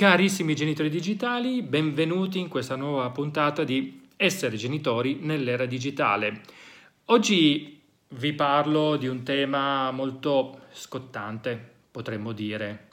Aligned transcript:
Carissimi 0.00 0.54
genitori 0.54 0.88
digitali, 0.88 1.60
benvenuti 1.60 2.38
in 2.38 2.48
questa 2.48 2.74
nuova 2.74 3.10
puntata 3.10 3.64
di 3.64 4.00
Essere 4.16 4.56
genitori 4.56 5.18
nell'era 5.20 5.66
digitale. 5.66 6.40
Oggi 7.04 7.82
vi 8.08 8.32
parlo 8.32 8.96
di 8.96 9.06
un 9.06 9.22
tema 9.24 9.90
molto 9.90 10.60
scottante, 10.72 11.62
potremmo 11.90 12.32
dire, 12.32 12.88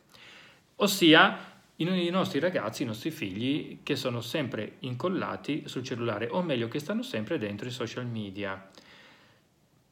ossia 0.75 1.61
i 1.77 2.09
nostri 2.09 2.39
ragazzi, 2.39 2.83
i 2.83 2.87
nostri 2.87 3.09
figli 3.09 3.77
che 3.83 3.95
sono 3.95 4.19
sempre 4.19 4.73
incollati 4.79 5.63
sul 5.65 5.83
cellulare, 5.83 6.27
o 6.29 6.41
meglio 6.41 6.67
che 6.67 6.79
stanno 6.79 7.03
sempre 7.03 7.37
dentro 7.37 7.69
i 7.69 7.71
social 7.71 8.05
media. 8.05 8.69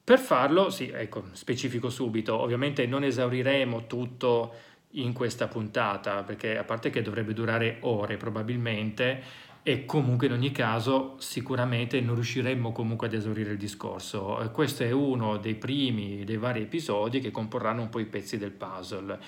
Per 0.04 0.20
farlo, 0.20 0.70
sì, 0.70 0.90
ecco, 0.90 1.28
specifico 1.32 1.90
subito, 1.90 2.38
ovviamente 2.38 2.86
non 2.86 3.06
esauriremo 3.06 3.88
tutto 3.88 4.74
in 4.92 5.14
questa 5.14 5.48
puntata, 5.48 6.24
perché 6.24 6.58
a 6.58 6.64
parte 6.64 6.90
che 6.90 7.02
dovrebbe 7.02 7.34
durare 7.34 7.78
ore 7.82 8.18
probabilmente, 8.18 9.44
e 9.68 9.86
comunque 9.86 10.28
in 10.28 10.34
ogni 10.34 10.52
caso 10.52 11.16
sicuramente 11.18 12.00
non 12.00 12.14
riusciremmo 12.14 12.72
comunque 12.72 13.08
ad 13.08 13.14
esaurire 13.14 13.54
il 13.54 13.58
discorso. 13.58 14.40
Eh, 14.42 14.52
questo 14.52 14.84
è 14.84 14.92
uno 14.92 15.38
dei 15.38 15.56
primi 15.56 16.24
dei 16.24 16.38
vari 16.38 16.62
episodi 16.62 17.20
che 17.20 17.32
comporranno 17.32 17.82
un 17.82 17.90
po' 17.90 17.98
i 17.98 18.06
pezzi 18.06 18.38
del 18.38 18.52
puzzle. 18.52 19.20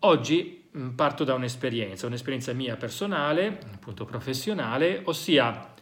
Oggi 0.00 0.70
parto 0.94 1.24
da 1.24 1.34
un'esperienza, 1.34 2.06
un'esperienza 2.06 2.52
mia 2.52 2.76
personale, 2.76 3.58
appunto 3.72 4.04
professionale, 4.04 5.00
ossia 5.04 5.74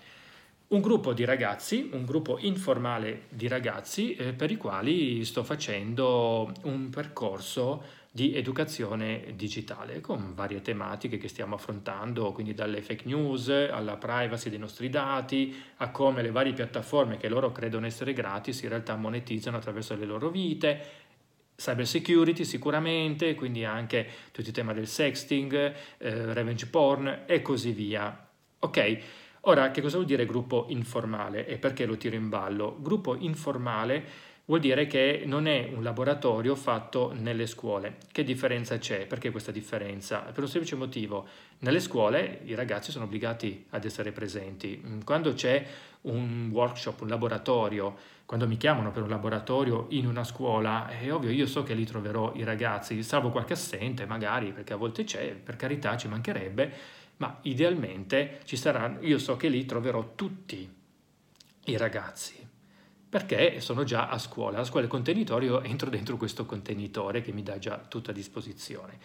un 0.69 0.81
gruppo 0.81 1.13
di 1.13 1.25
ragazzi, 1.25 1.91
un 1.93 2.05
gruppo 2.05 2.39
informale 2.41 3.23
di 3.29 3.47
ragazzi 3.47 4.17
eh, 4.17 4.33
per 4.33 4.51
i 4.51 4.57
quali 4.57 5.25
sto 5.25 5.45
facendo 5.45 6.53
un 6.63 6.91
percorso 6.91 8.05
di 8.11 8.35
educazione 8.35 9.35
digitale 9.37 10.01
con 10.01 10.35
varie 10.35 10.63
tematiche 10.63 11.19
che 11.19 11.29
stiamo 11.29 11.55
affrontando, 11.55 12.33
quindi 12.33 12.55
dalle 12.55 12.83
fake 12.83 13.05
news 13.05 13.49
alla 13.49 13.97
privacy 13.97 14.49
dei 14.49 14.59
nostri 14.59 14.89
dati, 14.89 15.55
a 15.77 15.91
come 15.91 16.23
le 16.23 16.31
varie 16.31 16.55
piattaforme 16.55 17.19
che 17.19 17.29
loro 17.29 17.53
credono 17.53 17.87
essere 17.87 18.13
gratis 18.13 18.63
in 18.63 18.71
realtà 18.71 18.97
monetizzano 18.97 19.59
attraverso 19.59 19.95
le 19.95 20.07
loro 20.07 20.31
vite, 20.31 20.85
cyber 21.55 21.87
security 21.87 22.45
sicuramente, 22.45 23.35
quindi 23.35 23.65
anche 23.65 24.09
tutto 24.33 24.49
il 24.49 24.55
tema 24.55 24.73
del 24.73 24.89
sexting, 24.89 25.55
eh, 25.99 26.33
revenge 26.33 26.67
porn 26.67 27.25
e 27.27 27.41
così 27.43 27.71
via. 27.71 28.29
Ok? 28.59 28.99
Ora, 29.49 29.71
che 29.71 29.81
cosa 29.81 29.95
vuol 29.95 30.09
dire 30.09 30.27
gruppo 30.27 30.67
informale 30.71 31.47
e 31.47 31.57
perché 31.57 31.87
lo 31.87 31.97
tiro 31.97 32.17
in 32.17 32.29
ballo? 32.29 32.77
Gruppo 32.81 33.15
informale 33.15 34.05
vuol 34.47 34.59
dire 34.59 34.89
che 34.89 35.23
non 35.25 35.47
è 35.47 35.71
un 35.73 35.85
laboratorio 35.85 36.57
fatto 36.57 37.13
nelle 37.17 37.47
scuole. 37.47 37.99
Che 38.11 38.25
differenza 38.25 38.77
c'è? 38.79 39.07
Perché 39.07 39.31
questa 39.31 39.53
differenza? 39.53 40.19
Per 40.19 40.43
un 40.43 40.49
semplice 40.49 40.75
motivo. 40.75 41.29
Nelle 41.59 41.79
scuole 41.79 42.41
i 42.43 42.57
ragazzi 42.57 42.91
sono 42.91 43.05
obbligati 43.05 43.67
ad 43.71 43.85
essere 43.85 44.11
presenti. 44.11 44.83
Quando 45.05 45.33
c'è 45.33 45.65
un 46.03 46.49
workshop, 46.53 47.03
un 47.03 47.09
laboratorio, 47.09 47.97
quando 48.27 48.49
mi 48.49 48.57
chiamano 48.57 48.91
per 48.91 49.03
un 49.03 49.09
laboratorio 49.09 49.87
in 49.91 50.09
una 50.09 50.25
scuola, 50.25 50.89
è 50.89 51.13
ovvio, 51.13 51.31
io 51.31 51.47
so 51.47 51.63
che 51.63 51.75
lì 51.75 51.85
troverò 51.85 52.33
i 52.35 52.43
ragazzi, 52.43 53.01
salvo 53.05 53.31
qualche 53.31 53.53
assente 53.53 54.07
magari, 54.07 54.51
perché 54.51 54.73
a 54.73 54.77
volte 54.77 55.05
c'è, 55.05 55.35
per 55.35 55.55
carità 55.55 55.97
ci 55.97 56.09
mancherebbe, 56.09 56.73
ma 57.19 57.39
idealmente 57.43 58.41
ci 58.45 58.57
saranno, 58.57 59.01
io 59.01 59.19
so 59.19 59.37
che 59.37 59.49
lì 59.49 59.65
troverò 59.65 60.13
tutti 60.15 60.73
i 61.65 61.77
ragazzi 61.77 62.47
perché 63.09 63.61
sono 63.61 63.85
già 63.85 64.09
a 64.09 64.19
scuola. 64.19 64.59
La 64.59 64.65
scuola 64.65 64.87
è 64.87 64.89
contenitore, 64.89 65.47
io 65.47 65.63
entro 65.63 65.89
dentro 65.89 66.17
questo 66.17 66.45
contenitore 66.45 67.23
che 67.23 67.33
mi 67.33 67.43
dà 67.43 67.59
già 67.59 67.79
tutto 67.79 68.11
a 68.11 68.15
disposizione. 68.15 68.99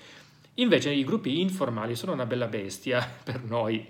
Invece 0.56 0.92
i 0.92 1.06
gruppi 1.06 1.40
informali 1.40 1.96
sono 1.96 2.12
una 2.12 2.26
bella 2.26 2.48
bestia 2.48 3.08
per 3.24 3.44
noi, 3.44 3.86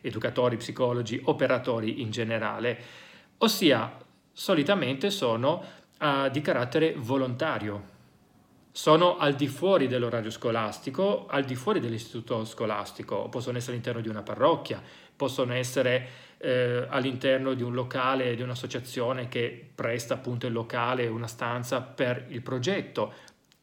educatori, 0.00 0.56
psicologi, 0.56 1.20
operatori 1.24 2.00
in 2.00 2.10
generale, 2.10 2.78
ossia 3.38 3.98
solitamente 4.32 5.10
sono 5.10 5.62
uh, 5.98 6.30
di 6.30 6.40
carattere 6.40 6.94
volontario, 6.96 7.94
sono 8.76 9.16
al 9.16 9.32
di 9.32 9.48
fuori 9.48 9.86
dell'orario 9.86 10.28
scolastico, 10.28 11.26
al 11.30 11.44
di 11.44 11.54
fuori 11.54 11.80
dell'istituto 11.80 12.44
scolastico, 12.44 13.26
possono 13.30 13.56
essere 13.56 13.72
all'interno 13.72 14.02
di 14.02 14.10
una 14.10 14.20
parrocchia, 14.20 14.82
possono 15.16 15.54
essere 15.54 16.08
eh, 16.36 16.84
all'interno 16.86 17.54
di 17.54 17.62
un 17.62 17.72
locale, 17.72 18.34
di 18.34 18.42
un'associazione 18.42 19.28
che 19.28 19.70
presta 19.74 20.12
appunto 20.12 20.46
il 20.46 20.52
locale, 20.52 21.06
una 21.06 21.26
stanza 21.26 21.80
per 21.80 22.26
il 22.28 22.42
progetto 22.42 23.14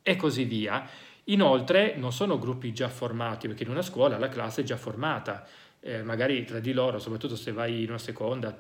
e 0.02 0.16
così 0.16 0.46
via. 0.46 0.84
Inoltre 1.26 1.94
non 1.96 2.12
sono 2.12 2.40
gruppi 2.40 2.74
già 2.74 2.90
formati, 2.90 3.48
perché 3.48 3.66
in 3.66 3.70
una 3.70 3.84
scuola 3.84 4.18
la 4.18 4.30
classe 4.30 4.62
è 4.62 4.64
già 4.64 4.78
formata, 4.78 5.46
eh, 5.80 6.02
magari 6.02 6.44
tra 6.44 6.60
di 6.60 6.74
loro, 6.74 6.98
soprattutto 6.98 7.36
se 7.36 7.52
vai 7.52 7.84
in 7.84 7.90
una 7.90 8.00
seconda, 8.00 8.60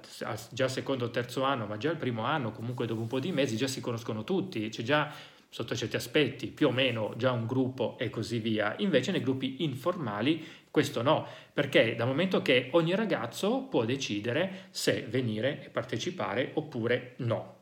già 0.52 0.68
secondo 0.68 1.06
o 1.06 1.09
terzo 1.09 1.41
anno, 1.41 1.66
ma 1.66 1.78
già 1.78 1.90
il 1.90 1.97
primo 1.97 2.25
anno, 2.25 2.52
comunque 2.52 2.85
dopo 2.85 3.02
un 3.02 3.08
po' 3.08 3.20
di 3.20 3.31
mesi, 3.31 3.56
già 3.56 3.68
si 3.68 3.81
conoscono 3.81 4.24
tutti, 4.24 4.70
c'è 4.70 4.84
già 4.84 5.12
sotto 5.53 5.75
certi 5.75 5.96
aspetti 5.96 6.47
più 6.47 6.69
o 6.69 6.72
meno 6.72 7.14
già 7.16 7.31
un 7.31 7.46
gruppo 7.46 7.96
e 8.00 8.09
così 8.09 8.40
via. 8.40 8.74
Invece 8.80 9.12
nei 9.12 9.22
gruppi 9.22 9.64
informali 9.64 10.44
questo 10.72 11.03
no, 11.03 11.28
perché 11.53 11.96
dal 11.96 12.08
momento 12.08 12.41
che 12.41 12.69
ogni 12.72 12.96
ragazzo 12.96 13.68
può 13.69 13.86
decidere 13.86 14.69
se 14.72 15.06
venire 15.08 15.64
e 15.64 15.69
partecipare 15.69 16.50
oppure 16.56 17.14
no. 17.18 17.58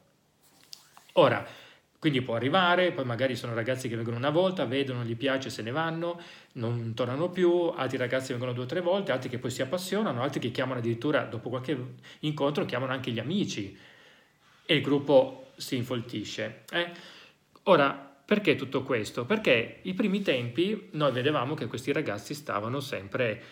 Ora, 1.15 1.45
quindi 1.99 2.21
può 2.21 2.35
arrivare, 2.35 2.93
poi 2.93 3.03
magari 3.03 3.35
sono 3.35 3.53
ragazzi 3.53 3.89
che 3.89 3.97
vengono 3.97 4.15
una 4.15 4.29
volta, 4.29 4.63
vedono, 4.63 5.03
gli 5.03 5.17
piace, 5.17 5.49
se 5.49 5.61
ne 5.61 5.71
vanno, 5.71 6.17
non 6.53 6.93
tornano 6.93 7.29
più, 7.29 7.73
altri 7.75 7.97
ragazzi 7.97 8.31
vengono 8.31 8.53
due 8.53 8.63
o 8.63 8.67
tre 8.67 8.79
volte, 8.79 9.11
altri 9.11 9.27
che 9.27 9.37
poi 9.37 9.51
si 9.51 9.61
appassionano, 9.61 10.21
altri 10.21 10.39
che 10.39 10.51
chiamano 10.51 10.79
addirittura 10.79 11.25
dopo 11.25 11.49
qualche 11.49 11.77
incontro, 12.19 12.63
chiamano 12.63 12.93
anche 12.93 13.11
gli 13.11 13.19
amici 13.19 13.77
e 14.65 14.75
il 14.75 14.81
gruppo 14.81 15.51
si 15.57 15.75
infoltisce. 15.75 16.63
Eh? 16.71 17.19
Ora, 17.63 17.91
perché 18.25 18.55
tutto 18.55 18.81
questo? 18.81 19.25
Perché 19.25 19.81
i 19.83 19.93
primi 19.93 20.23
tempi 20.23 20.89
noi 20.93 21.11
vedevamo 21.11 21.53
che 21.53 21.67
questi 21.67 21.91
ragazzi 21.91 22.33
stavano 22.33 22.79
sempre 22.79 23.43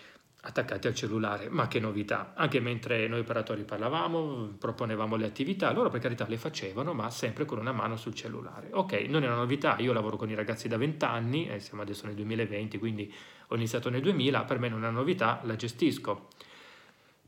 attaccati 0.41 0.87
al 0.87 0.95
cellulare, 0.95 1.49
ma 1.49 1.67
che 1.67 1.79
novità, 1.79 2.33
anche 2.33 2.59
mentre 2.59 3.07
noi 3.07 3.19
operatori 3.19 3.63
parlavamo, 3.63 4.55
proponevamo 4.57 5.15
le 5.15 5.25
attività, 5.25 5.71
loro 5.73 5.89
per 5.89 5.99
carità 5.99 6.25
le 6.27 6.37
facevano, 6.37 6.93
ma 6.93 7.09
sempre 7.11 7.45
con 7.45 7.59
una 7.59 7.71
mano 7.71 7.97
sul 7.97 8.15
cellulare. 8.15 8.69
Ok, 8.71 8.93
non 9.09 9.23
è 9.23 9.27
una 9.27 9.35
novità, 9.35 9.77
io 9.77 9.93
lavoro 9.93 10.15
con 10.15 10.29
i 10.29 10.35
ragazzi 10.35 10.67
da 10.67 10.77
20 10.77 11.05
anni, 11.05 11.49
e 11.49 11.59
siamo 11.59 11.83
adesso 11.83 12.05
nel 12.05 12.15
2020, 12.15 12.79
quindi 12.79 13.13
ho 13.47 13.55
iniziato 13.55 13.89
nel 13.89 14.01
2000, 14.01 14.43
per 14.45 14.59
me 14.59 14.69
non 14.69 14.85
è 14.85 14.87
una 14.87 14.97
novità, 14.97 15.41
la 15.43 15.55
gestisco. 15.55 16.29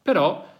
Però, 0.01 0.51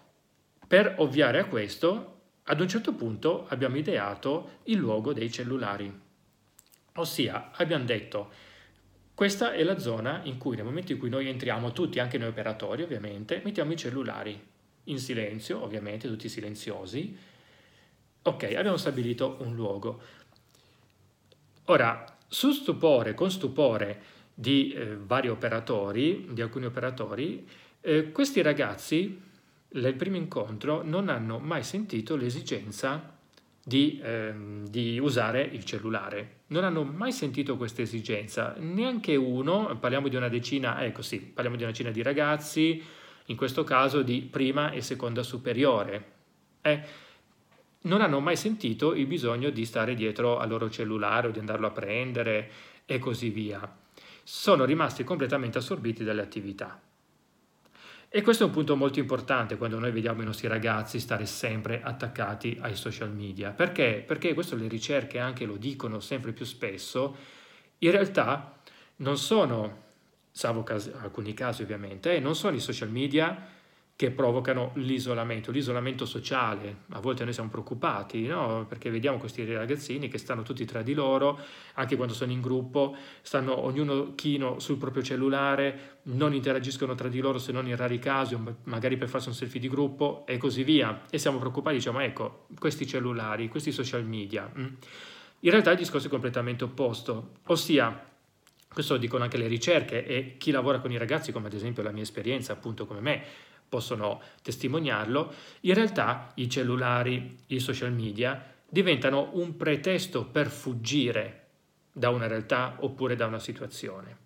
per 0.67 0.95
ovviare 0.97 1.39
a 1.39 1.45
questo, 1.45 2.19
ad 2.43 2.59
un 2.59 2.67
certo 2.67 2.93
punto 2.93 3.45
abbiamo 3.47 3.77
ideato 3.77 4.59
il 4.65 4.77
luogo 4.77 5.13
dei 5.13 5.31
cellulari. 5.31 6.09
Ossia, 6.95 7.51
abbiamo 7.53 7.85
detto, 7.85 8.29
questa 9.13 9.53
è 9.53 9.63
la 9.63 9.79
zona 9.79 10.21
in 10.23 10.37
cui 10.37 10.55
nel 10.55 10.65
momento 10.65 10.91
in 10.91 10.97
cui 10.97 11.09
noi 11.09 11.27
entriamo, 11.29 11.71
tutti, 11.71 11.99
anche 11.99 12.17
noi 12.17 12.29
operatori 12.29 12.83
ovviamente, 12.83 13.41
mettiamo 13.43 13.71
i 13.71 13.77
cellulari 13.77 14.39
in 14.85 14.99
silenzio, 14.99 15.63
ovviamente, 15.63 16.07
tutti 16.07 16.27
silenziosi. 16.27 17.17
Ok, 18.23 18.43
abbiamo 18.43 18.77
stabilito 18.77 19.37
un 19.39 19.55
luogo. 19.55 20.01
Ora, 21.65 22.17
su 22.27 22.51
stupore, 22.51 23.13
con 23.13 23.31
stupore 23.31 24.01
di 24.33 24.73
eh, 24.73 24.97
vari 24.97 25.29
operatori, 25.29 26.27
di 26.31 26.41
alcuni 26.41 26.65
operatori, 26.65 27.47
eh, 27.79 28.11
questi 28.11 28.41
ragazzi, 28.41 29.21
nel 29.69 29.93
primo 29.95 30.17
incontro, 30.17 30.83
non 30.83 31.07
hanno 31.07 31.39
mai 31.39 31.63
sentito 31.63 32.15
l'esigenza 32.15 33.19
di, 33.63 33.99
ehm, 34.03 34.67
di, 34.67 34.97
usare 34.99 35.41
il 35.41 35.63
cellulare. 35.63 36.41
Non 36.47 36.63
hanno 36.63 36.83
mai 36.83 37.11
sentito 37.11 37.57
questa 37.57 37.81
esigenza, 37.81 38.55
neanche 38.57 39.15
uno, 39.15 39.77
parliamo 39.79 40.07
di 40.07 40.15
una 40.15 40.29
decina, 40.29 40.83
ecco 40.83 41.01
sì, 41.01 41.19
parliamo 41.19 41.55
di 41.55 41.63
una 41.63 41.71
decina 41.71 41.91
di 41.91 42.01
ragazzi, 42.01 42.83
in 43.25 43.35
questo 43.35 43.63
caso 43.63 44.01
di 44.01 44.21
prima 44.21 44.71
e 44.71 44.81
seconda 44.81 45.23
superiore. 45.23 46.05
Eh, 46.61 46.81
non 47.83 48.01
hanno 48.01 48.19
mai 48.19 48.35
sentito 48.35 48.93
il 48.93 49.07
bisogno 49.07 49.49
di 49.49 49.65
stare 49.65 49.95
dietro 49.95 50.37
al 50.37 50.49
loro 50.49 50.69
cellulare 50.69 51.27
o 51.27 51.31
di 51.31 51.39
andarlo 51.39 51.67
a 51.67 51.71
prendere 51.71 52.51
e 52.85 52.99
così 52.99 53.29
via. 53.29 53.77
Sono 54.23 54.65
rimasti 54.65 55.03
completamente 55.03 55.57
assorbiti 55.57 56.03
dalle 56.03 56.21
attività. 56.21 56.79
E 58.13 58.21
questo 58.23 58.43
è 58.43 58.45
un 58.47 58.51
punto 58.51 58.75
molto 58.75 58.99
importante 58.99 59.55
quando 59.55 59.79
noi 59.79 59.91
vediamo 59.91 60.21
i 60.21 60.25
nostri 60.25 60.49
ragazzi 60.49 60.99
stare 60.99 61.25
sempre 61.25 61.81
attaccati 61.81 62.57
ai 62.59 62.75
social 62.75 63.09
media. 63.09 63.51
Perché? 63.51 64.03
Perché 64.05 64.33
questo 64.33 64.57
le 64.57 64.67
ricerche 64.67 65.17
anche 65.17 65.45
lo 65.45 65.55
dicono 65.55 66.01
sempre 66.01 66.33
più 66.33 66.43
spesso, 66.43 67.15
in 67.77 67.89
realtà 67.89 68.59
non 68.97 69.17
sono, 69.17 69.83
salvo 70.29 70.61
casi, 70.61 70.91
alcuni 70.93 71.33
casi 71.33 71.61
ovviamente, 71.61 72.19
non 72.19 72.35
sono 72.35 72.57
i 72.57 72.59
social 72.59 72.89
media 72.89 73.47
che 73.95 74.09
provocano 74.09 74.71
l'isolamento, 74.75 75.51
l'isolamento 75.51 76.05
sociale. 76.05 76.83
A 76.89 76.99
volte 76.99 77.23
noi 77.23 77.33
siamo 77.33 77.49
preoccupati, 77.49 78.25
no? 78.25 78.65
perché 78.67 78.89
vediamo 78.89 79.17
questi 79.17 79.45
ragazzini 79.53 80.07
che 80.07 80.17
stanno 80.17 80.41
tutti 80.41 80.65
tra 80.65 80.81
di 80.81 80.93
loro, 80.93 81.39
anche 81.75 81.95
quando 81.95 82.13
sono 82.13 82.31
in 82.31 82.41
gruppo, 82.41 82.95
stanno 83.21 83.57
ognuno 83.57 84.15
chino 84.15 84.59
sul 84.59 84.77
proprio 84.77 85.03
cellulare, 85.03 85.99
non 86.03 86.33
interagiscono 86.33 86.95
tra 86.95 87.09
di 87.09 87.19
loro 87.19 87.37
se 87.37 87.51
non 87.51 87.67
in 87.67 87.75
rari 87.75 87.99
casi, 87.99 88.35
magari 88.63 88.97
per 88.97 89.07
farsi 89.07 89.27
un 89.27 89.35
selfie 89.35 89.59
di 89.59 89.69
gruppo 89.69 90.23
e 90.25 90.37
così 90.37 90.63
via. 90.63 91.03
E 91.09 91.19
siamo 91.19 91.37
preoccupati, 91.37 91.75
diciamo, 91.75 91.99
ecco, 91.99 92.47
questi 92.57 92.87
cellulari, 92.87 93.49
questi 93.49 93.71
social 93.71 94.03
media. 94.03 94.51
Mm? 94.57 94.65
In 95.43 95.49
realtà 95.51 95.71
il 95.71 95.77
discorso 95.77 96.07
è 96.07 96.09
completamente 96.09 96.63
opposto, 96.63 97.33
ossia 97.47 98.09
questo 98.73 98.93
lo 98.93 98.99
dicono 98.99 99.23
anche 99.23 99.37
le 99.37 99.47
ricerche 99.47 100.05
e 100.05 100.35
chi 100.37 100.51
lavora 100.51 100.79
con 100.79 100.91
i 100.91 100.97
ragazzi, 100.97 101.31
come 101.31 101.47
ad 101.47 101.53
esempio 101.53 101.83
la 101.83 101.91
mia 101.91 102.03
esperienza, 102.03 102.53
appunto 102.53 102.85
come 102.85 103.01
me, 103.01 103.23
possono 103.71 104.21
testimoniarlo, 104.41 105.33
in 105.61 105.73
realtà 105.73 106.33
i 106.35 106.49
cellulari, 106.49 107.37
i 107.47 107.59
social 107.61 107.93
media 107.93 108.53
diventano 108.67 109.29
un 109.35 109.55
pretesto 109.55 110.25
per 110.25 110.49
fuggire 110.49 111.45
da 111.93 112.09
una 112.09 112.27
realtà 112.27 112.75
oppure 112.79 113.15
da 113.15 113.27
una 113.27 113.39
situazione. 113.39 114.17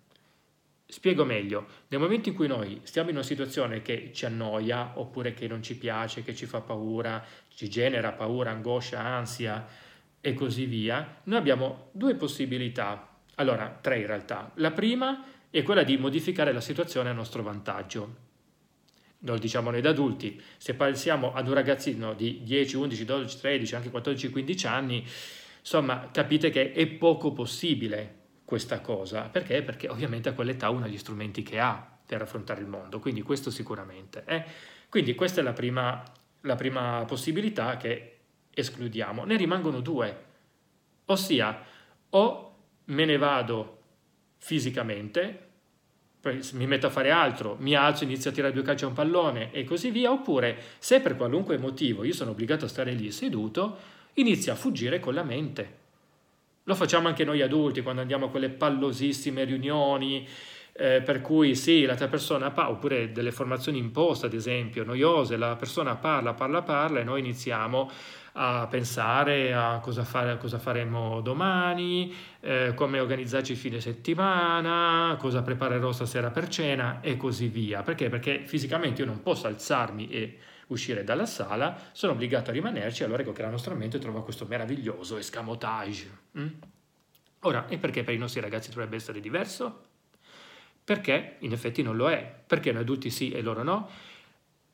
Spiego 0.84 1.24
meglio, 1.24 1.66
nel 1.88 2.00
momento 2.00 2.28
in 2.28 2.34
cui 2.34 2.48
noi 2.48 2.80
stiamo 2.82 3.10
in 3.10 3.14
una 3.14 3.24
situazione 3.24 3.82
che 3.82 4.10
ci 4.12 4.26
annoia 4.26 4.94
oppure 4.96 5.32
che 5.32 5.46
non 5.46 5.62
ci 5.62 5.76
piace, 5.76 6.24
che 6.24 6.34
ci 6.34 6.46
fa 6.46 6.60
paura, 6.60 7.24
ci 7.54 7.70
genera 7.70 8.10
paura, 8.10 8.50
angoscia, 8.50 9.00
ansia 9.00 9.64
e 10.20 10.34
così 10.34 10.64
via, 10.64 11.20
noi 11.24 11.38
abbiamo 11.38 11.90
due 11.92 12.16
possibilità, 12.16 13.16
allora 13.36 13.78
tre 13.80 14.00
in 14.00 14.06
realtà. 14.08 14.50
La 14.54 14.72
prima 14.72 15.24
è 15.50 15.62
quella 15.62 15.84
di 15.84 15.96
modificare 15.98 16.52
la 16.52 16.60
situazione 16.60 17.10
a 17.10 17.12
nostro 17.12 17.44
vantaggio 17.44 18.25
lo 19.20 19.38
diciamo 19.38 19.70
noi 19.70 19.80
da 19.80 19.90
adulti, 19.90 20.40
se 20.56 20.74
pensiamo 20.74 21.32
ad 21.32 21.48
un 21.48 21.54
ragazzino 21.54 22.14
di 22.14 22.42
10, 22.42 22.76
11, 22.76 23.04
12, 23.04 23.38
13, 23.38 23.74
anche 23.74 23.90
14, 23.90 24.30
15 24.30 24.66
anni, 24.66 25.06
insomma 25.60 26.08
capite 26.12 26.50
che 26.50 26.72
è 26.72 26.86
poco 26.86 27.32
possibile 27.32 28.24
questa 28.44 28.80
cosa. 28.80 29.22
Perché? 29.22 29.62
Perché 29.62 29.88
ovviamente 29.88 30.28
a 30.28 30.32
quell'età 30.32 30.70
uno 30.70 30.84
ha 30.84 30.88
gli 30.88 30.98
strumenti 30.98 31.42
che 31.42 31.58
ha 31.58 31.94
per 32.06 32.22
affrontare 32.22 32.60
il 32.60 32.68
mondo, 32.68 33.00
quindi 33.00 33.22
questo 33.22 33.50
sicuramente. 33.50 34.22
Eh? 34.26 34.44
Quindi 34.88 35.14
questa 35.14 35.40
è 35.40 35.44
la 35.44 35.52
prima, 35.52 36.02
la 36.42 36.54
prima 36.54 37.04
possibilità 37.06 37.76
che 37.76 38.18
escludiamo. 38.54 39.24
Ne 39.24 39.36
rimangono 39.36 39.80
due, 39.80 40.24
ossia 41.06 41.62
o 42.10 42.56
me 42.84 43.04
ne 43.04 43.16
vado 43.16 43.82
fisicamente, 44.38 45.45
mi 46.52 46.66
metto 46.66 46.86
a 46.86 46.90
fare 46.90 47.10
altro, 47.10 47.56
mi 47.60 47.74
alzo, 47.74 48.04
inizio 48.04 48.30
a 48.30 48.32
tirare 48.32 48.52
due 48.52 48.62
calci 48.62 48.84
a 48.84 48.88
un 48.88 48.92
pallone 48.94 49.52
e 49.52 49.64
così 49.64 49.90
via, 49.90 50.10
oppure 50.10 50.56
se 50.78 51.00
per 51.00 51.16
qualunque 51.16 51.58
motivo 51.58 52.04
io 52.04 52.12
sono 52.12 52.32
obbligato 52.32 52.64
a 52.64 52.68
stare 52.68 52.92
lì 52.92 53.10
seduto, 53.10 53.76
inizio 54.14 54.52
a 54.52 54.56
fuggire 54.56 55.00
con 55.00 55.14
la 55.14 55.22
mente. 55.22 55.84
Lo 56.64 56.74
facciamo 56.74 57.06
anche 57.08 57.24
noi 57.24 57.42
adulti 57.42 57.82
quando 57.82 58.00
andiamo 58.00 58.26
a 58.26 58.30
quelle 58.30 58.48
pallosissime 58.48 59.44
riunioni, 59.44 60.26
eh, 60.78 61.00
per 61.02 61.20
cui 61.20 61.54
sì, 61.54 61.84
l'altra 61.84 62.08
persona 62.08 62.50
parla, 62.50 62.72
oppure 62.72 63.12
delle 63.12 63.32
formazioni 63.32 63.78
imposte, 63.78 64.26
ad 64.26 64.34
esempio, 64.34 64.84
noiose, 64.84 65.36
la 65.36 65.56
persona 65.56 65.96
parla, 65.96 66.34
parla, 66.34 66.62
parla 66.62 67.00
e 67.00 67.04
noi 67.04 67.20
iniziamo 67.20 67.90
a 68.38 68.66
pensare 68.68 69.54
a 69.54 69.78
cosa, 69.82 70.04
fare, 70.04 70.32
a 70.32 70.36
cosa 70.36 70.58
faremo 70.58 71.22
domani, 71.22 72.14
eh, 72.40 72.72
come 72.74 73.00
organizzarci 73.00 73.52
il 73.52 73.58
fine 73.58 73.80
settimana, 73.80 75.16
cosa 75.18 75.42
preparerò 75.42 75.90
stasera 75.92 76.30
per 76.30 76.48
cena 76.48 77.00
e 77.00 77.16
così 77.16 77.48
via. 77.48 77.82
Perché? 77.82 78.10
Perché 78.10 78.42
fisicamente 78.44 79.00
io 79.00 79.06
non 79.06 79.22
posso 79.22 79.46
alzarmi 79.46 80.10
e 80.10 80.38
uscire 80.68 81.04
dalla 81.04 81.26
sala, 81.26 81.80
sono 81.92 82.12
obbligato 82.12 82.50
a 82.50 82.52
rimanerci, 82.52 83.04
allora 83.04 83.22
ecco 83.22 83.32
che 83.32 83.42
la 83.42 83.50
nostra 83.50 83.74
mente 83.74 83.98
trova 83.98 84.22
questo 84.22 84.44
meraviglioso 84.46 85.16
escamotage. 85.16 86.10
Mm? 86.38 86.48
Ora, 87.40 87.66
e 87.68 87.78
perché 87.78 88.02
per 88.02 88.12
i 88.12 88.18
nostri 88.18 88.40
ragazzi 88.40 88.68
dovrebbe 88.68 88.96
essere 88.96 89.20
diverso? 89.20 89.94
Perché 90.86 91.38
in 91.40 91.50
effetti 91.50 91.82
non 91.82 91.96
lo 91.96 92.08
è. 92.08 92.32
Perché 92.46 92.70
noi 92.70 92.82
adulti 92.82 93.10
sì 93.10 93.32
e 93.32 93.42
loro 93.42 93.64
no? 93.64 93.90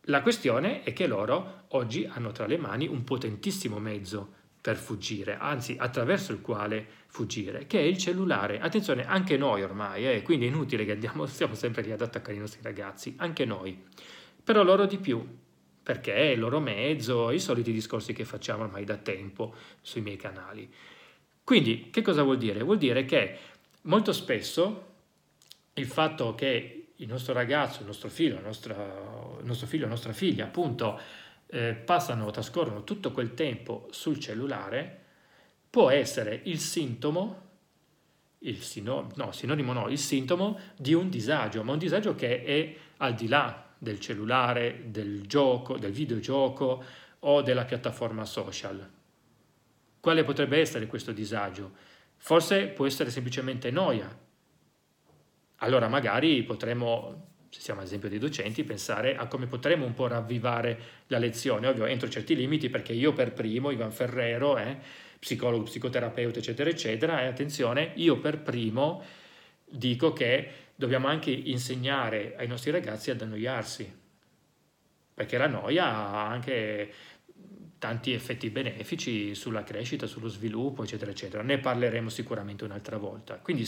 La 0.02 0.20
questione 0.20 0.82
è 0.82 0.92
che 0.92 1.06
loro 1.06 1.62
oggi 1.68 2.04
hanno 2.04 2.32
tra 2.32 2.44
le 2.44 2.58
mani 2.58 2.86
un 2.86 3.02
potentissimo 3.02 3.78
mezzo 3.78 4.40
per 4.60 4.76
fuggire, 4.76 5.38
anzi 5.38 5.74
attraverso 5.78 6.32
il 6.32 6.42
quale 6.42 6.86
fuggire, 7.06 7.66
che 7.66 7.78
è 7.78 7.82
il 7.84 7.96
cellulare. 7.96 8.60
Attenzione, 8.60 9.06
anche 9.06 9.38
noi 9.38 9.62
ormai, 9.62 10.06
eh, 10.06 10.20
quindi 10.20 10.44
è 10.44 10.48
inutile 10.48 10.84
che 10.84 10.92
andiamo, 10.92 11.24
stiamo 11.26 11.54
sempre 11.54 11.80
lì 11.80 11.92
ad 11.92 12.02
attaccare 12.02 12.34
i 12.34 12.40
nostri 12.40 12.60
ragazzi, 12.62 13.14
anche 13.16 13.46
noi. 13.46 13.82
Però 14.44 14.62
loro 14.62 14.84
di 14.84 14.98
più, 14.98 15.26
perché 15.82 16.14
è 16.14 16.32
il 16.32 16.40
loro 16.40 16.60
mezzo, 16.60 17.30
i 17.30 17.40
soliti 17.40 17.72
discorsi 17.72 18.12
che 18.12 18.26
facciamo 18.26 18.64
ormai 18.64 18.84
da 18.84 18.98
tempo 18.98 19.54
sui 19.80 20.02
miei 20.02 20.18
canali. 20.18 20.70
Quindi, 21.42 21.88
che 21.88 22.02
cosa 22.02 22.22
vuol 22.22 22.36
dire? 22.36 22.62
Vuol 22.62 22.76
dire 22.76 23.06
che 23.06 23.38
molto 23.82 24.12
spesso 24.12 24.90
il 25.74 25.86
fatto 25.86 26.34
che 26.34 26.88
il 26.96 27.08
nostro 27.08 27.32
ragazzo, 27.32 27.80
il 27.80 27.86
nostro 27.86 28.08
figlio, 28.08 28.34
la 28.34 28.40
nostra, 28.42 28.74
il 29.40 29.46
nostro 29.46 29.66
figlio, 29.66 29.84
la 29.84 29.90
nostra 29.90 30.12
figlia, 30.12 30.44
appunto, 30.44 31.00
eh, 31.46 31.74
passano, 31.74 32.30
trascorrono 32.30 32.84
tutto 32.84 33.12
quel 33.12 33.34
tempo 33.34 33.88
sul 33.90 34.18
cellulare, 34.18 35.00
può 35.68 35.90
essere 35.90 36.40
il 36.44 36.58
sintomo, 36.58 37.50
il 38.40 38.62
sino, 38.62 39.10
no, 39.16 39.32
sinonimo 39.32 39.72
no, 39.72 39.88
il 39.88 39.98
sintomo 39.98 40.58
di 40.76 40.94
un 40.94 41.08
disagio, 41.08 41.62
ma 41.62 41.72
un 41.72 41.78
disagio 41.78 42.14
che 42.14 42.44
è 42.44 42.76
al 42.98 43.14
di 43.14 43.28
là 43.28 43.70
del 43.78 43.98
cellulare, 43.98 44.84
del 44.86 45.26
gioco, 45.26 45.76
del 45.76 45.92
videogioco 45.92 46.84
o 47.20 47.42
della 47.42 47.64
piattaforma 47.64 48.24
social. 48.24 48.88
Quale 49.98 50.24
potrebbe 50.24 50.58
essere 50.58 50.86
questo 50.86 51.12
disagio? 51.12 51.72
Forse 52.16 52.66
può 52.66 52.86
essere 52.86 53.10
semplicemente 53.10 53.70
noia, 53.70 54.16
allora 55.62 55.88
magari 55.88 56.42
potremmo, 56.42 57.34
se 57.48 57.60
siamo 57.60 57.80
ad 57.80 57.86
esempio 57.86 58.08
dei 58.08 58.18
docenti, 58.18 58.64
pensare 58.64 59.16
a 59.16 59.26
come 59.26 59.46
potremmo 59.46 59.84
un 59.84 59.94
po' 59.94 60.08
ravvivare 60.08 60.80
la 61.06 61.18
lezione, 61.18 61.68
ovvio 61.68 61.86
entro 61.86 62.08
certi 62.08 62.34
limiti 62.34 62.68
perché 62.68 62.92
io 62.92 63.12
per 63.12 63.32
primo, 63.32 63.70
Ivan 63.70 63.92
Ferrero, 63.92 64.58
eh, 64.58 64.76
psicologo, 65.18 65.64
psicoterapeuta, 65.64 66.40
eccetera, 66.40 66.68
eccetera, 66.68 67.22
e 67.22 67.26
attenzione, 67.26 67.92
io 67.94 68.18
per 68.18 68.40
primo 68.40 69.02
dico 69.64 70.12
che 70.12 70.50
dobbiamo 70.74 71.06
anche 71.06 71.30
insegnare 71.30 72.34
ai 72.36 72.48
nostri 72.48 72.72
ragazzi 72.72 73.10
ad 73.10 73.22
annoiarsi, 73.22 74.00
perché 75.14 75.38
la 75.38 75.46
noia 75.46 75.84
ha 75.84 76.26
anche 76.28 76.92
tanti 77.78 78.12
effetti 78.12 78.50
benefici 78.50 79.34
sulla 79.36 79.62
crescita, 79.62 80.06
sullo 80.06 80.28
sviluppo, 80.28 80.82
eccetera, 80.82 81.10
eccetera. 81.12 81.42
Ne 81.42 81.58
parleremo 81.58 82.08
sicuramente 82.08 82.64
un'altra 82.64 82.96
volta. 82.96 83.36
Quindi 83.36 83.64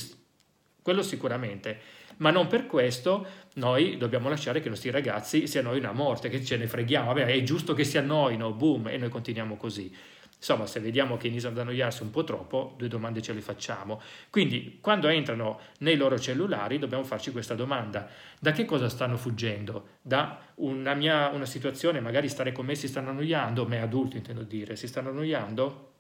quello 0.85 1.01
sicuramente, 1.01 1.81
ma 2.19 2.31
non 2.31 2.47
per 2.47 2.67
questo 2.67 3.27
noi 3.55 3.97
dobbiamo 3.97 4.29
lasciare 4.29 4.61
che 4.61 4.67
i 4.67 4.71
nostri 4.71 4.91
ragazzi 4.91 5.47
si 5.47 5.57
annoino 5.57 5.89
a 5.89 5.93
morte, 5.93 6.29
che 6.29 6.45
ce 6.45 6.59
ne 6.59 6.67
freghiamo, 6.67 7.07
vabbè 7.07 7.25
è 7.25 7.43
giusto 7.43 7.73
che 7.73 7.85
si 7.85 7.97
annoino, 7.97 8.53
boom, 8.53 8.89
e 8.89 8.99
noi 8.99 9.09
continuiamo 9.09 9.57
così. 9.57 9.91
Insomma, 10.37 10.67
se 10.67 10.81
vediamo 10.81 11.17
che 11.17 11.29
iniziano 11.29 11.55
ad 11.55 11.63
annoiarsi 11.63 12.03
un 12.03 12.11
po' 12.11 12.23
troppo, 12.23 12.75
due 12.77 12.89
domande 12.89 13.23
ce 13.23 13.33
le 13.33 13.41
facciamo. 13.41 14.03
Quindi, 14.29 14.77
quando 14.83 15.09
entrano 15.09 15.59
nei 15.79 15.97
loro 15.97 16.19
cellulari, 16.19 16.79
dobbiamo 16.79 17.03
farci 17.03 17.33
questa 17.33 17.55
domanda. 17.55 18.07
Da 18.39 18.53
che 18.53 18.67
cosa 18.67 18.91
stanno 18.91 19.17
fuggendo? 19.17 19.87
Da 20.03 20.39
una 20.57 20.93
mia 20.93 21.29
una 21.29 21.47
situazione, 21.47 22.01
magari 22.01 22.29
stare 22.29 22.53
con 22.53 22.67
me 22.67 22.75
si 22.75 22.89
stanno 22.89 23.09
annoiando, 23.09 23.67
me 23.67 23.81
adulto 23.81 24.19
intendo 24.19 24.43
dire, 24.43 24.77
si 24.77 24.87
stanno 24.87 25.09
annoiando? 25.09 25.93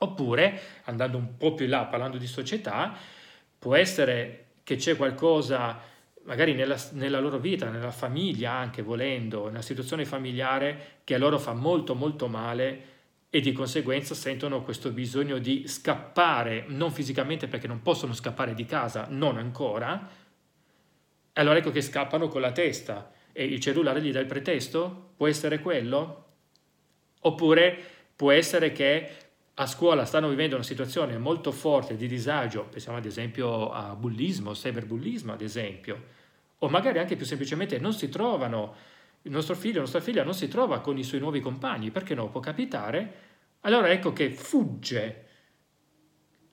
Oppure, 0.00 0.60
andando 0.84 1.16
un 1.16 1.38
po' 1.38 1.54
più 1.54 1.64
in 1.64 1.70
là, 1.70 1.86
parlando 1.86 2.18
di 2.18 2.26
società, 2.26 2.94
Può 3.62 3.76
essere 3.76 4.46
che 4.64 4.74
c'è 4.74 4.96
qualcosa, 4.96 5.78
magari 6.24 6.52
nella, 6.52 6.76
nella, 6.94 7.20
loro 7.20 7.38
vita, 7.38 7.70
nella 7.70 7.92
famiglia 7.92 8.50
anche 8.50 8.82
volendo, 8.82 9.42
una 9.42 9.62
situazione 9.62 10.04
familiare 10.04 10.98
che 11.04 11.14
a 11.14 11.18
loro 11.18 11.38
fa 11.38 11.52
molto 11.52 11.94
molto 11.94 12.26
male 12.26 12.86
e 13.30 13.38
di 13.38 13.52
conseguenza 13.52 14.16
sentono 14.16 14.64
questo 14.64 14.90
bisogno 14.90 15.38
di 15.38 15.68
scappare, 15.68 16.64
non 16.66 16.90
fisicamente 16.90 17.46
perché 17.46 17.68
non 17.68 17.82
possono 17.82 18.14
scappare 18.14 18.54
di 18.54 18.64
casa, 18.64 19.06
non 19.10 19.36
ancora, 19.36 20.10
allora 21.34 21.58
ecco 21.58 21.70
che 21.70 21.82
scappano 21.82 22.26
con 22.26 22.40
la 22.40 22.50
testa 22.50 23.12
e 23.30 23.44
il 23.44 23.60
cellulare 23.60 24.02
gli 24.02 24.10
dà 24.10 24.18
il 24.18 24.26
pretesto? 24.26 25.12
Può 25.16 25.28
essere 25.28 25.60
quello? 25.60 26.24
Oppure 27.20 27.78
può 28.16 28.32
essere 28.32 28.72
che 28.72 29.08
a 29.54 29.66
scuola 29.66 30.04
stanno 30.06 30.28
vivendo 30.28 30.54
una 30.54 30.64
situazione 30.64 31.18
molto 31.18 31.52
forte 31.52 31.96
di 31.96 32.06
disagio, 32.06 32.64
pensiamo 32.64 32.98
ad 32.98 33.04
esempio 33.04 33.70
a 33.70 33.94
bullismo, 33.94 34.52
cyberbullismo 34.52 35.32
ad 35.32 35.42
esempio, 35.42 36.20
o 36.58 36.68
magari 36.68 36.98
anche 36.98 37.16
più 37.16 37.26
semplicemente 37.26 37.78
non 37.78 37.92
si 37.92 38.08
trovano, 38.08 38.74
il 39.22 39.30
nostro 39.30 39.54
figlio, 39.54 39.74
la 39.74 39.80
nostra 39.80 40.00
figlia 40.00 40.24
non 40.24 40.34
si 40.34 40.48
trova 40.48 40.80
con 40.80 40.96
i 40.96 41.04
suoi 41.04 41.20
nuovi 41.20 41.40
compagni, 41.40 41.90
perché 41.90 42.14
no, 42.14 42.28
può 42.28 42.40
capitare, 42.40 43.14
allora 43.60 43.90
ecco 43.90 44.12
che 44.12 44.30
fugge 44.30 45.26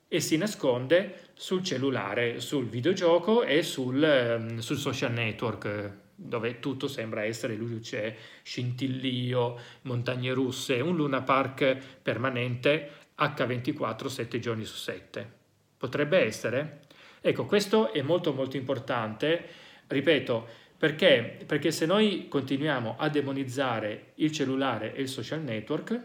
e 0.06 0.20
si 0.20 0.36
nasconde 0.36 1.30
sul 1.34 1.62
cellulare, 1.62 2.40
sul 2.40 2.66
videogioco 2.66 3.42
e 3.44 3.62
sul, 3.62 4.02
ehm, 4.02 4.58
sul 4.58 4.76
social 4.76 5.12
network, 5.12 5.92
dove 6.22 6.60
tutto 6.60 6.86
sembra 6.86 7.24
essere 7.24 7.54
luce, 7.54 8.14
scintillio, 8.42 9.58
montagne 9.82 10.32
russe, 10.32 10.80
un 10.80 10.96
Luna 10.96 11.22
Park 11.22 11.76
permanente 12.02 12.90
H24 13.18 14.06
7 14.06 14.38
giorni 14.38 14.64
su 14.64 14.76
7. 14.76 15.38
Potrebbe 15.78 16.18
essere? 16.18 16.80
Ecco, 17.22 17.46
questo 17.46 17.92
è 17.92 18.02
molto 18.02 18.34
molto 18.34 18.58
importante, 18.58 19.46
ripeto, 19.86 20.46
perché? 20.76 21.38
Perché 21.46 21.70
se 21.70 21.86
noi 21.86 22.26
continuiamo 22.28 22.96
a 22.98 23.08
demonizzare 23.08 24.12
il 24.16 24.30
cellulare 24.30 24.94
e 24.94 25.02
il 25.02 25.08
social 25.08 25.40
network, 25.40 26.02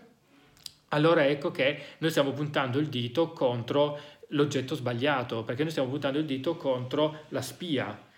allora 0.90 1.26
ecco 1.26 1.52
che 1.52 1.82
noi 1.98 2.10
stiamo 2.10 2.32
puntando 2.32 2.80
il 2.80 2.88
dito 2.88 3.32
contro 3.32 4.00
l'oggetto 4.30 4.76
sbagliato, 4.76 5.44
perché 5.44 5.64
noi 5.64 5.72
stiamo 5.72 5.90
puntando 5.90 6.20
il 6.20 6.26
dito 6.26 6.56
contro 6.56 7.24
la 7.30 7.42
spia. 7.42 8.14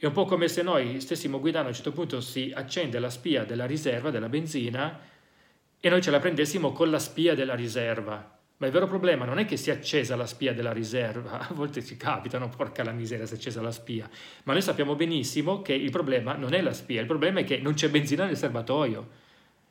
È 0.00 0.06
un 0.06 0.12
po' 0.12 0.24
come 0.24 0.48
se 0.48 0.62
noi 0.62 0.98
stessimo 0.98 1.40
guidando, 1.40 1.66
a 1.66 1.70
un 1.72 1.74
certo 1.74 1.92
punto 1.92 2.22
si 2.22 2.50
accende 2.54 2.98
la 2.98 3.10
spia 3.10 3.44
della 3.44 3.66
riserva, 3.66 4.08
della 4.08 4.30
benzina, 4.30 4.98
e 5.78 5.88
noi 5.90 6.00
ce 6.00 6.10
la 6.10 6.18
prendessimo 6.18 6.72
con 6.72 6.88
la 6.88 6.98
spia 6.98 7.34
della 7.34 7.54
riserva. 7.54 8.38
Ma 8.56 8.66
il 8.66 8.72
vero 8.72 8.86
problema 8.86 9.26
non 9.26 9.38
è 9.38 9.44
che 9.44 9.58
sia 9.58 9.74
accesa 9.74 10.16
la 10.16 10.24
spia 10.24 10.54
della 10.54 10.72
riserva, 10.72 11.40
a 11.46 11.52
volte 11.52 11.84
ci 11.84 11.98
capitano, 11.98 12.48
porca 12.48 12.82
la 12.82 12.92
miseria 12.92 13.26
se 13.26 13.34
è 13.34 13.36
accesa 13.36 13.60
la 13.60 13.70
spia, 13.72 14.08
ma 14.44 14.54
noi 14.54 14.62
sappiamo 14.62 14.94
benissimo 14.94 15.60
che 15.60 15.74
il 15.74 15.90
problema 15.90 16.32
non 16.32 16.54
è 16.54 16.62
la 16.62 16.72
spia, 16.72 17.02
il 17.02 17.06
problema 17.06 17.40
è 17.40 17.44
che 17.44 17.58
non 17.58 17.74
c'è 17.74 17.90
benzina 17.90 18.24
nel 18.24 18.38
serbatoio. 18.38 19.08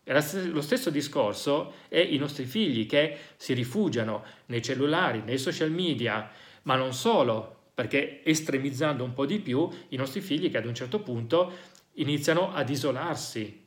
Lo 0.04 0.62
stesso 0.62 0.92
discorso 0.92 1.74
è 1.88 1.98
i 1.98 2.18
nostri 2.18 2.46
figli 2.46 2.86
che 2.86 3.18
si 3.36 3.54
rifugiano 3.54 4.24
nei 4.46 4.62
cellulari, 4.62 5.24
nei 5.26 5.40
social 5.40 5.72
media, 5.72 6.30
ma 6.64 6.76
non 6.76 6.94
solo, 6.94 7.59
perché 7.80 8.26
estremizzando 8.26 9.06
un 9.06 9.14
po' 9.14 9.26
di 9.26 9.40
più, 9.40 9.70
i 9.88 9.96
nostri 9.96 10.20
figli 10.20 10.52
che 10.52 10.58
ad 10.58 10.66
un 10.66 10.76
certo 10.76 11.00
punto 11.00 11.54
iniziano 11.94 12.54
ad 12.54 12.70
isolarsi, 12.70 13.66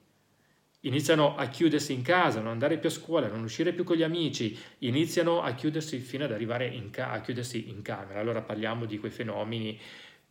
iniziano 0.81 1.35
a 1.35 1.47
chiudersi 1.47 1.95
in 1.95 2.03
casa, 2.03 2.41
non 2.41 2.51
andare 2.51 2.77
più 2.77 2.91
a 2.91 2.93
scuola, 2.93 3.29
non 3.29 3.43
uscire 3.43 3.73
più 3.73 3.85
con 3.85 3.97
gli 3.97 4.03
amici, 4.03 4.55
iniziano 4.81 5.41
a 5.41 5.55
chiudersi 5.55 5.97
fino 5.97 6.25
ad 6.25 6.33
arrivare 6.33 6.67
in 6.67 6.91
ca- 6.91 7.11
a 7.11 7.23
chiudersi 7.23 7.71
in 7.71 7.81
camera. 7.81 8.21
Allora 8.21 8.43
parliamo 8.43 8.85
di 8.85 8.99
quei 8.99 9.11
fenomeni 9.11 9.81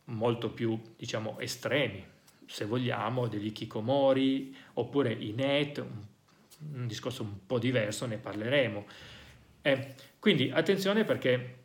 molto 0.04 0.50
più, 0.50 0.80
diciamo, 0.96 1.40
estremi, 1.40 2.04
se 2.46 2.64
vogliamo, 2.66 3.26
degli 3.26 3.50
chicomori, 3.50 4.54
oppure 4.74 5.12
i 5.12 5.32
net, 5.32 5.78
un, 5.78 6.04
un 6.74 6.86
discorso 6.86 7.24
un 7.24 7.46
po' 7.46 7.58
diverso, 7.58 8.06
ne 8.06 8.18
parleremo. 8.18 8.86
Eh, 9.60 9.94
quindi 10.20 10.52
attenzione 10.52 11.02
perché 11.02 11.61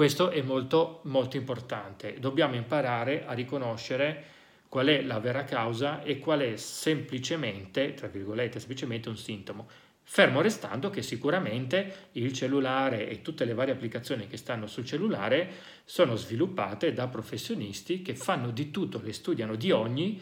questo 0.00 0.30
è 0.30 0.40
molto, 0.40 1.00
molto 1.04 1.36
importante. 1.36 2.18
Dobbiamo 2.18 2.54
imparare 2.54 3.26
a 3.26 3.34
riconoscere 3.34 4.24
qual 4.66 4.86
è 4.86 5.02
la 5.02 5.20
vera 5.20 5.44
causa 5.44 6.02
e 6.02 6.18
qual 6.18 6.40
è 6.40 6.56
semplicemente, 6.56 7.92
tra 7.92 8.06
virgolette, 8.06 8.58
semplicemente 8.58 9.10
un 9.10 9.18
sintomo. 9.18 9.68
Fermo 10.02 10.40
restando 10.40 10.88
che 10.88 11.02
sicuramente 11.02 12.08
il 12.12 12.32
cellulare 12.32 13.10
e 13.10 13.20
tutte 13.20 13.44
le 13.44 13.52
varie 13.52 13.74
applicazioni 13.74 14.26
che 14.26 14.38
stanno 14.38 14.66
sul 14.66 14.86
cellulare 14.86 15.50
sono 15.84 16.16
sviluppate 16.16 16.94
da 16.94 17.06
professionisti 17.06 18.00
che 18.00 18.14
fanno 18.14 18.52
di 18.52 18.70
tutto, 18.70 19.02
le 19.02 19.12
studiano 19.12 19.54
di 19.54 19.70
ogni 19.70 20.18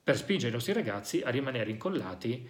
per 0.00 0.16
spingere 0.16 0.50
i 0.50 0.54
nostri 0.54 0.74
ragazzi 0.74 1.22
a 1.24 1.30
rimanere 1.30 1.72
incollati 1.72 2.48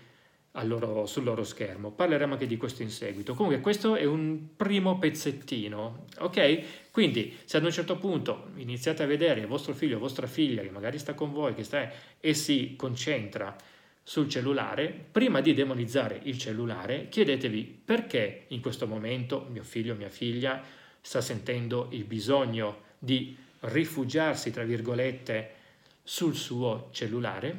loro, 0.62 1.06
sul 1.06 1.24
loro 1.24 1.44
schermo. 1.44 1.90
Parleremo 1.90 2.32
anche 2.34 2.46
di 2.46 2.56
questo 2.56 2.82
in 2.82 2.90
seguito. 2.90 3.34
Comunque 3.34 3.60
questo 3.60 3.96
è 3.96 4.04
un 4.04 4.56
primo 4.56 4.98
pezzettino, 4.98 6.06
ok? 6.18 6.90
Quindi 6.90 7.36
se 7.44 7.56
ad 7.56 7.64
un 7.64 7.70
certo 7.70 7.96
punto 7.96 8.50
iniziate 8.56 9.02
a 9.02 9.06
vedere 9.06 9.46
vostro 9.46 9.74
figlio 9.74 9.96
o 9.96 10.00
vostra 10.00 10.26
figlia 10.26 10.62
che 10.62 10.70
magari 10.70 10.98
sta 10.98 11.14
con 11.14 11.32
voi 11.32 11.54
che 11.54 11.62
sta, 11.62 11.90
e 12.20 12.34
si 12.34 12.74
concentra 12.76 13.56
sul 14.02 14.28
cellulare, 14.28 15.06
prima 15.12 15.40
di 15.40 15.52
demonizzare 15.52 16.18
il 16.24 16.38
cellulare, 16.38 17.08
chiedetevi 17.08 17.82
perché 17.84 18.46
in 18.48 18.60
questo 18.60 18.86
momento 18.86 19.46
mio 19.50 19.62
figlio 19.62 19.92
o 19.92 19.96
mia 19.96 20.08
figlia 20.08 20.62
sta 21.00 21.20
sentendo 21.20 21.88
il 21.90 22.04
bisogno 22.04 22.86
di 22.98 23.36
rifugiarsi, 23.60 24.50
tra 24.50 24.64
virgolette, 24.64 25.54
sul 26.02 26.34
suo 26.34 26.88
cellulare? 26.90 27.54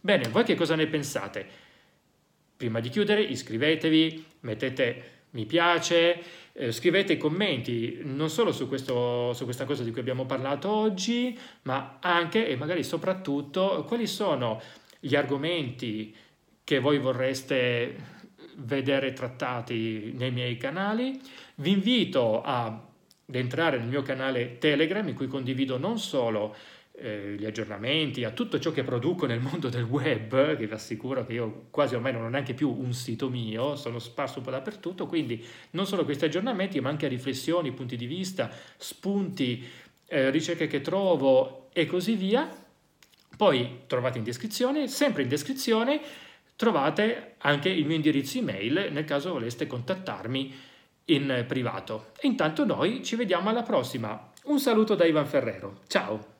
Bene, 0.00 0.28
voi 0.28 0.44
che 0.44 0.54
cosa 0.54 0.76
ne 0.76 0.86
pensate? 0.86 1.68
Prima 2.60 2.80
di 2.80 2.90
chiudere 2.90 3.22
iscrivetevi, 3.22 4.22
mettete 4.40 5.04
mi 5.30 5.46
piace, 5.46 6.22
eh, 6.52 6.72
scrivete 6.72 7.16
commenti 7.16 8.00
non 8.02 8.28
solo 8.28 8.52
su, 8.52 8.68
questo, 8.68 9.32
su 9.32 9.44
questa 9.44 9.64
cosa 9.64 9.82
di 9.82 9.90
cui 9.90 10.00
abbiamo 10.00 10.26
parlato 10.26 10.68
oggi, 10.68 11.34
ma 11.62 11.96
anche 12.02 12.46
e 12.46 12.56
magari 12.56 12.84
soprattutto 12.84 13.82
quali 13.88 14.06
sono 14.06 14.60
gli 14.98 15.16
argomenti 15.16 16.14
che 16.62 16.80
voi 16.80 16.98
vorreste 16.98 17.96
vedere 18.56 19.14
trattati 19.14 20.12
nei 20.14 20.30
miei 20.30 20.58
canali. 20.58 21.18
Vi 21.54 21.70
invito 21.70 22.42
ad 22.42 22.78
entrare 23.32 23.78
nel 23.78 23.88
mio 23.88 24.02
canale 24.02 24.58
Telegram 24.58 25.08
in 25.08 25.14
cui 25.14 25.28
condivido 25.28 25.78
non 25.78 25.98
solo 25.98 26.54
eh, 27.00 27.34
gli 27.38 27.44
aggiornamenti, 27.44 28.24
a 28.24 28.30
tutto 28.30 28.58
ciò 28.58 28.70
che 28.70 28.84
produco 28.84 29.26
nel 29.26 29.40
mondo 29.40 29.68
del 29.68 29.84
web, 29.84 30.56
che 30.56 30.66
vi 30.66 30.72
assicuro 30.72 31.24
che 31.24 31.32
io 31.32 31.66
quasi 31.70 31.94
ormai 31.94 32.12
non 32.12 32.24
ho 32.24 32.28
neanche 32.28 32.54
più 32.54 32.70
un 32.70 32.92
sito 32.92 33.28
mio, 33.28 33.74
sono 33.76 33.98
sparso 33.98 34.38
un 34.38 34.44
po' 34.44 34.50
dappertutto, 34.50 35.06
quindi 35.06 35.44
non 35.70 35.86
solo 35.86 36.04
questi 36.04 36.26
aggiornamenti, 36.26 36.80
ma 36.80 36.90
anche 36.90 37.08
riflessioni, 37.08 37.72
punti 37.72 37.96
di 37.96 38.06
vista, 38.06 38.50
spunti, 38.76 39.66
eh, 40.06 40.30
ricerche 40.30 40.66
che 40.66 40.80
trovo 40.80 41.68
e 41.72 41.86
così 41.86 42.14
via. 42.14 42.48
Poi 43.36 43.80
trovate 43.86 44.18
in 44.18 44.24
descrizione, 44.24 44.86
sempre 44.86 45.22
in 45.22 45.28
descrizione 45.28 46.00
trovate 46.60 47.36
anche 47.38 47.70
il 47.70 47.86
mio 47.86 47.96
indirizzo 47.96 48.36
email 48.36 48.88
nel 48.92 49.04
caso 49.06 49.32
voleste 49.32 49.66
contattarmi 49.66 50.54
in 51.06 51.44
privato. 51.48 52.12
E 52.20 52.26
intanto 52.26 52.66
noi 52.66 53.02
ci 53.02 53.16
vediamo 53.16 53.48
alla 53.48 53.62
prossima. 53.62 54.30
Un 54.44 54.60
saluto 54.60 54.94
da 54.94 55.06
Ivan 55.06 55.26
Ferrero. 55.26 55.80
Ciao! 55.86 56.39